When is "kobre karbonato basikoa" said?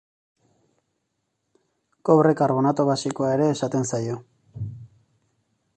2.09-3.31